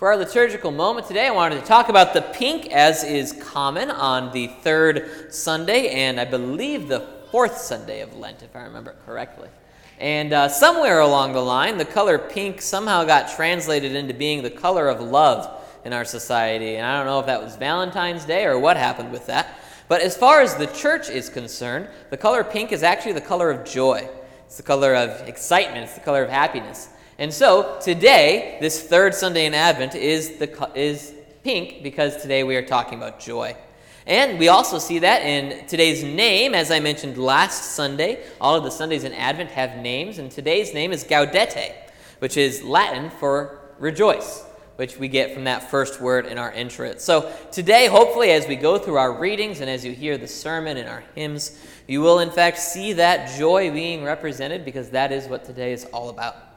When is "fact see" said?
52.30-52.94